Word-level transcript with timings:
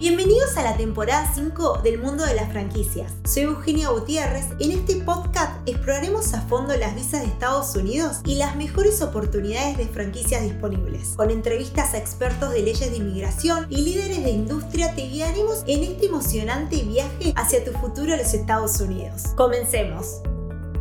Bienvenidos 0.00 0.56
a 0.56 0.62
la 0.62 0.78
temporada 0.78 1.30
5 1.34 1.80
del 1.82 1.98
mundo 1.98 2.24
de 2.24 2.34
las 2.34 2.50
franquicias. 2.50 3.12
Soy 3.24 3.42
Eugenia 3.42 3.90
Gutiérrez. 3.90 4.46
En 4.58 4.70
este 4.70 4.96
podcast 4.96 5.52
exploraremos 5.68 6.32
a 6.32 6.40
fondo 6.40 6.74
las 6.74 6.94
visas 6.94 7.20
de 7.20 7.26
Estados 7.26 7.76
Unidos 7.76 8.20
y 8.24 8.36
las 8.36 8.56
mejores 8.56 9.02
oportunidades 9.02 9.76
de 9.76 9.86
franquicias 9.86 10.42
disponibles. 10.42 11.10
Con 11.16 11.30
entrevistas 11.30 11.92
a 11.92 11.98
expertos 11.98 12.50
de 12.50 12.62
leyes 12.62 12.90
de 12.90 12.96
inmigración 12.96 13.66
y 13.68 13.82
líderes 13.82 14.24
de 14.24 14.30
industria 14.30 14.94
te 14.94 15.02
guiaremos 15.02 15.64
en 15.66 15.84
este 15.84 16.06
emocionante 16.06 16.82
viaje 16.82 17.34
hacia 17.36 17.62
tu 17.62 17.72
futuro 17.72 18.14
a 18.14 18.16
los 18.16 18.32
Estados 18.32 18.80
Unidos. 18.80 19.24
Comencemos. 19.36 20.22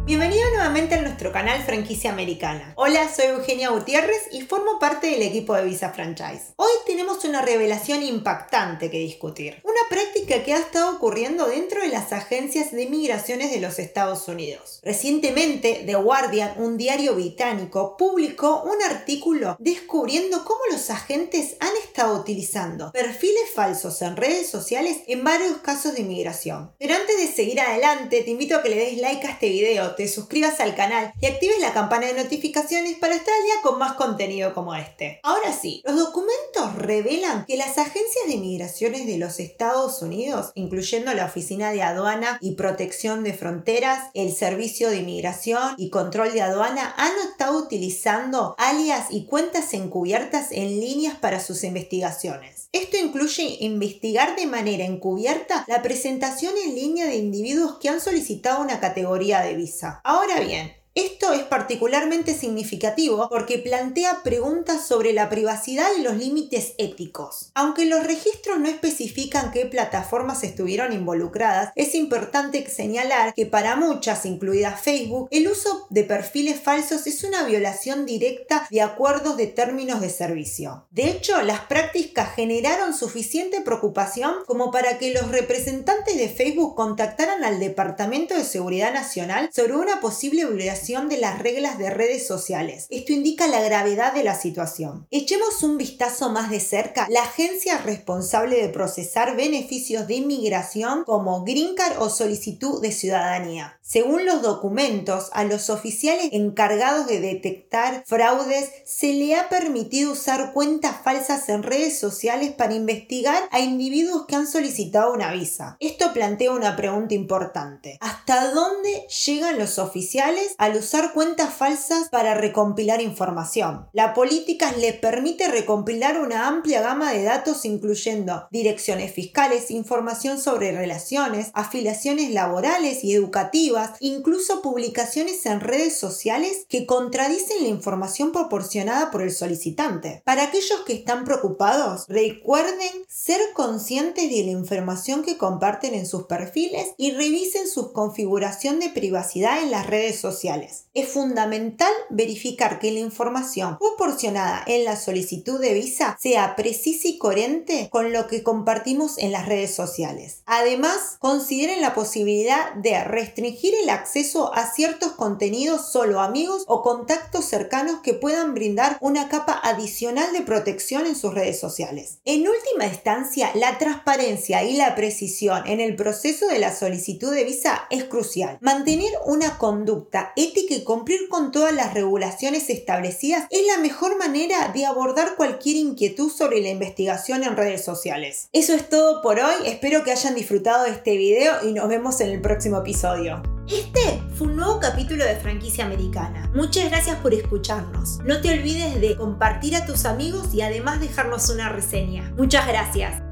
Bienvenido 0.10 0.50
nuevamente 0.50 0.96
a 0.96 1.02
nuestro 1.04 1.32
canal 1.32 1.62
Franquicia 1.62 2.12
Americana. 2.12 2.73
Hola, 2.78 3.07
soy 3.16 3.25
Eugenia 3.25 3.70
Gutiérrez 3.70 4.28
y 4.32 4.42
formo 4.42 4.80
parte 4.80 5.05
del 5.05 5.21
equipo 5.21 5.54
de 5.54 5.64
Visa 5.66 5.92
Franchise. 5.92 6.54
Hoy 6.55 6.71
tenemos 6.88 7.24
una 7.25 7.43
revelación 7.43 8.02
impactante 8.02 8.89
que 8.89 8.98
discutir. 8.98 9.61
Una 9.64 9.82
práctica 9.87 10.43
que 10.43 10.56
ha 10.56 10.57
estado 10.57 10.96
ocurriendo 10.96 11.46
dentro 11.46 11.84
de 11.84 11.89
las 11.89 12.11
agencias 12.11 12.71
de 12.71 12.87
migraciones 12.87 13.51
de 13.51 13.60
los 13.60 13.78
Estados 13.78 14.28
Unidos. 14.28 14.79
Recientemente, 14.82 15.84
The 15.86 15.93
Guardian, 15.93 16.56
un 16.57 16.76
diario 16.78 17.14
británico, 17.14 17.96
publicó 17.96 18.64
un 18.64 18.82
artículo 18.82 19.57
descubriendo 19.60 20.43
cómo 20.43 20.62
los 20.71 20.89
agentes 20.89 21.56
han 21.60 21.78
estado 21.84 22.20
utilizando 22.20 22.92
perfiles 22.93 23.51
falsos 23.54 24.01
en 24.01 24.15
redes 24.15 24.50
sociales 24.50 25.01
en 25.06 25.23
varios 25.23 25.57
casos 25.57 25.93
de 25.93 26.01
inmigración. 26.01 26.71
Pero 26.79 26.96
antes 26.96 27.15
de 27.15 27.28
seguir 27.28 27.62
adelante, 27.62 28.23
te 28.23 28.32
invito 28.32 28.56
a 28.56 28.64
que 28.64 28.70
le 28.70 28.78
des 28.78 28.98
like 28.98 29.28
a 29.28 29.34
este 29.34 29.50
video 29.50 29.99
te 30.00 30.08
suscribas 30.08 30.62
al 30.62 30.76
canal 30.76 31.12
y 31.20 31.26
actives 31.26 31.60
la 31.60 31.74
campana 31.74 32.08
de 32.08 32.14
notificaciones 32.14 32.98
para 33.00 33.16
estar 33.16 33.34
al 33.34 33.44
día 33.44 33.56
con 33.62 33.78
más 33.78 33.95
contenido 33.95 34.53
como 34.53 34.73
este. 34.73 35.20
Ahora 35.23 35.52
sí, 35.52 35.81
los 35.84 35.98
documentos 35.98 36.73
revelan 36.78 37.44
que 37.45 37.58
las 37.58 37.78
agencias 37.78 38.30
de 38.30 38.38
migraciones 38.38 39.06
de 39.06 39.17
los 39.17 39.42
Estados 39.42 40.02
Unidos, 40.02 40.54
incluyendo 40.56 41.14
la 41.14 41.26
Oficina 41.26 41.73
de 41.73 41.84
Aduana 41.84 42.38
y 42.40 42.56
Protección 42.56 43.26
de 43.26 43.34
Fronteras, 43.34 44.10
el 44.14 44.34
Servicio 44.34 44.90
de 44.90 45.00
Inmigración 45.00 45.76
y 45.78 45.90
Control 45.90 46.32
de 46.32 46.44
Aduana, 46.44 46.95
han 46.95 47.12
estado 47.30 47.58
utilizando 47.58 48.56
alias 48.58 49.08
y 49.10 49.26
cuentas 49.26 49.73
encubiertas 49.73 50.54
en 50.54 50.80
líneas 50.80 51.16
para 51.16 51.42
sus 51.42 51.66
investigaciones. 51.66 52.70
Esto 52.72 52.98
incluye 52.98 53.58
investigar 53.62 54.36
de 54.36 54.45
manera 54.45 54.86
encubierta 54.86 55.66
la 55.68 55.82
presentación 55.82 56.54
en 56.64 56.76
línea 56.76 57.08
de 57.08 57.16
individuos 57.16 57.80
que 57.80 57.90
han 57.90 58.00
solicitado 58.00 58.62
una 58.62 58.80
categoría 58.80 59.42
de 59.42 59.56
visa. 59.56 59.79
Ahora 60.04 60.40
bien, 60.42 60.74
esto 61.00 61.31
es 61.31 61.44
particularmente 61.44 62.33
significativo 62.33 63.30
porque 63.30 63.58
plantea 63.58 64.22
preguntas 64.22 64.86
sobre 64.86 65.14
la 65.14 65.30
privacidad 65.30 65.88
y 65.97 66.02
los 66.02 66.17
límites 66.17 66.73
éticos. 66.78 67.52
Aunque 67.55 67.86
los 67.86 68.05
registros 68.05 68.59
no 68.59 68.67
especifican 68.67 69.52
qué 69.52 69.66
plataformas 69.66 70.44
estuvieron 70.44 70.92
involucradas, 70.92 71.72
es 71.75 71.95
importante 71.95 72.70
señalar 72.70 73.33
que 73.33 73.45
para 73.45 73.77
muchas, 73.77 74.25
incluida 74.25 74.75
Facebook, 74.75 75.30
el 75.31 75.47
uso 75.47 75.88
de 75.89 76.03
perfiles 76.03 76.59
falsos 76.59 77.08
es 77.08 77.23
una 77.23 77.44
violación 77.44 78.05
directa 78.05 78.67
de 78.70 78.81
acuerdos 78.81 79.38
de 79.38 79.47
términos 79.47 80.02
de 80.02 80.09
servicio. 80.09 80.86
De 80.92 81.09
hecho, 81.09 81.42
las 81.44 81.61
prácticas 81.61 82.36
generaron 82.36 82.94
suficiente 82.94 83.61
preocupación 83.61 84.33
como 84.45 84.70
para 84.72 84.97
que 84.97 85.14
los 85.14 85.31
representantes 85.31 86.17
de 86.17 86.27
Facebook 86.27 86.75
contactaran 86.75 87.45
al 87.45 87.59
Departamento 87.59 88.36
de 88.36 88.44
Seguridad 88.44 88.94
Nacional 88.94 89.50
sobre 89.53 89.75
una 89.75 90.02
posible 90.02 90.45
violación 90.45 90.89
de 90.90 91.18
las 91.18 91.38
reglas 91.38 91.78
de 91.78 91.92
redes 91.92 92.26
sociales. 92.26 92.88
Esto 92.90 93.14
indica 93.14 93.45
la 93.45 93.62
gravedad 93.62 94.12
de 94.12 94.23
la 94.23 94.34
situación. 94.34 95.06
Echemos 95.12 95.62
un 95.62 95.78
vistazo 95.78 96.30
más 96.30 96.50
de 96.50 96.59
cerca. 96.59 97.06
La 97.09 97.22
agencia 97.22 97.78
responsable 97.78 98.59
de 98.59 98.70
procesar 98.70 99.36
beneficios 99.36 100.08
de 100.08 100.16
inmigración 100.16 101.04
como 101.04 101.44
Green 101.44 101.76
Card 101.76 102.02
o 102.02 102.10
solicitud 102.10 102.82
de 102.82 102.92
ciudadanía. 102.92 103.78
Según 103.84 104.26
los 104.26 104.42
documentos, 104.42 105.30
a 105.34 105.44
los 105.44 105.70
oficiales 105.70 106.30
encargados 106.32 107.06
de 107.06 107.20
detectar 107.20 108.04
fraudes 108.08 108.70
se 108.86 109.14
le 109.14 109.36
ha 109.36 109.48
permitido 109.50 110.14
usar 110.14 110.54
cuentas 110.54 110.95
falsas 111.04 111.50
en 111.50 111.61
redes 111.61 112.00
sociales 112.00 112.52
para 112.52 112.73
investigar 112.73 113.44
a 113.52 113.60
individuos 113.60 114.26
que 114.27 114.36
han 114.36 114.48
solicitado 114.48 115.14
una 115.14 115.32
visa. 115.33 115.77
Esto 115.80 116.14
plantea 116.14 116.52
una 116.52 116.76
pregunta 116.76 117.14
importante. 117.14 117.98
¿Hasta 118.02 118.52
dónde 118.52 119.08
llegan 119.26 119.60
los 119.60 119.77
oficiales 119.77 120.56
a 120.58 120.69
usar 120.78 121.14
cuentas 121.14 121.54
falsas 121.54 122.10
para 122.10 122.34
recompilar 122.36 123.02
información. 123.02 123.88
La 123.94 124.14
política 124.14 124.72
le 124.74 124.94
permite 124.94 125.48
recompilar 125.48 126.20
una 126.20 126.48
amplia 126.48 126.82
gama 126.82 127.12
de 127.14 127.24
datos 127.24 127.66
incluyendo 127.66 128.47
direcciones 128.52 129.13
fiscales, 129.13 129.72
información 129.72 130.40
sobre 130.40 130.72
relaciones, 130.72 131.52
afiliaciones 131.53 132.31
laborales 132.31 133.03
y 133.03 133.13
educativas, 133.13 133.91
incluso 134.00 134.62
publicaciones 134.62 135.46
en 135.46 135.59
redes 135.59 135.97
sociales 135.97 136.66
que 136.69 136.86
contradicen 136.86 137.63
la 137.63 137.69
información 137.69 138.31
proporcionada 138.31 139.12
por 139.12 139.22
el 139.22 139.31
solicitante. 139.31 140.22
Para 140.25 140.44
aquellos 140.44 140.81
que 140.86 140.94
están 140.94 141.25
preocupados, 141.25 142.06
recuerden 142.07 142.91
ser 143.07 143.40
conscientes 143.53 144.30
de 144.30 144.44
la 144.44 144.51
información 144.51 145.24
que 145.24 145.38
comparten 145.38 145.94
en 145.94 146.06
sus 146.06 146.24
perfiles 146.24 146.94
y 146.97 147.12
revisen 147.12 147.68
su 147.68 147.94
configuración 147.94 148.80
de 148.80 148.90
privacidad 148.90 149.62
en 149.62 149.72
las 149.72 149.88
redes 149.88 150.19
sociales. 150.19 150.58
Es 150.93 151.09
fundamental 151.09 151.91
verificar 152.09 152.79
que 152.79 152.91
la 152.91 152.99
información 152.99 153.77
proporcionada 153.77 154.63
en 154.67 154.85
la 154.85 154.95
solicitud 154.95 155.59
de 155.59 155.73
visa 155.73 156.17
sea 156.19 156.55
precisa 156.55 157.07
y 157.07 157.17
coherente 157.17 157.89
con 157.91 158.11
lo 158.13 158.27
que 158.27 158.43
compartimos 158.43 159.17
en 159.17 159.31
las 159.31 159.45
redes 159.45 159.73
sociales. 159.73 160.41
Además, 160.45 161.17
consideren 161.19 161.81
la 161.81 161.93
posibilidad 161.93 162.73
de 162.73 163.03
restringir 163.03 163.73
el 163.75 163.89
acceso 163.89 164.53
a 164.53 164.71
ciertos 164.71 165.13
contenidos 165.13 165.91
solo 165.91 166.19
amigos 166.19 166.63
o 166.67 166.81
contactos 166.81 167.45
cercanos 167.45 168.01
que 168.01 168.13
puedan 168.13 168.53
brindar 168.53 168.97
una 169.01 169.29
capa 169.29 169.59
adicional 169.63 170.33
de 170.33 170.41
protección 170.41 171.05
en 171.05 171.15
sus 171.15 171.33
redes 171.33 171.59
sociales. 171.59 172.19
En 172.25 172.47
última 172.47 172.85
instancia, 172.85 173.51
la 173.55 173.77
transparencia 173.77 174.63
y 174.63 174.75
la 174.75 174.95
precisión 174.95 175.67
en 175.67 175.79
el 175.79 175.95
proceso 175.95 176.47
de 176.47 176.59
la 176.59 176.75
solicitud 176.75 177.33
de 177.33 177.43
visa 177.43 177.87
es 177.89 178.05
crucial. 178.05 178.57
Mantener 178.61 179.11
una 179.25 179.57
conducta 179.57 180.33
ética 180.35 180.48
que 180.53 180.83
cumplir 180.83 181.29
con 181.29 181.51
todas 181.51 181.73
las 181.73 181.93
regulaciones 181.93 182.69
establecidas 182.69 183.45
es 183.49 183.65
la 183.67 183.77
mejor 183.81 184.17
manera 184.17 184.69
de 184.73 184.85
abordar 184.85 185.35
cualquier 185.35 185.77
inquietud 185.77 186.31
sobre 186.31 186.61
la 186.61 186.69
investigación 186.69 187.43
en 187.43 187.57
redes 187.57 187.83
sociales. 187.83 188.49
Eso 188.53 188.73
es 188.73 188.89
todo 188.89 189.21
por 189.21 189.39
hoy, 189.39 189.65
espero 189.65 190.03
que 190.03 190.11
hayan 190.11 190.35
disfrutado 190.35 190.83
de 190.83 190.91
este 190.91 191.17
video 191.17 191.53
y 191.67 191.73
nos 191.73 191.88
vemos 191.88 192.19
en 192.21 192.29
el 192.29 192.41
próximo 192.41 192.77
episodio. 192.79 193.41
Este 193.67 194.19
fue 194.35 194.47
un 194.47 194.55
nuevo 194.55 194.79
capítulo 194.79 195.23
de 195.23 195.35
Franquicia 195.35 195.85
Americana. 195.85 196.49
Muchas 196.55 196.89
gracias 196.89 197.17
por 197.17 197.33
escucharnos. 197.33 198.17
No 198.25 198.41
te 198.41 198.51
olvides 198.51 198.99
de 198.99 199.15
compartir 199.15 199.75
a 199.75 199.85
tus 199.85 200.05
amigos 200.05 200.53
y 200.53 200.61
además 200.61 200.99
dejarnos 200.99 201.49
una 201.49 201.69
reseña. 201.69 202.33
Muchas 202.35 202.67
gracias. 202.67 203.28